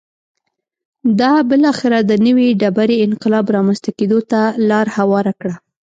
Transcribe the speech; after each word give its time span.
دا 1.21 1.33
بالاخره 1.49 1.99
د 2.09 2.11
نوې 2.25 2.47
ډبرې 2.61 2.97
انقلاب 3.07 3.45
رامنځته 3.55 3.91
کېدو 3.97 4.19
ته 4.31 4.41
لار 4.69 4.87
هواره 4.97 5.33
کړه 5.41 5.55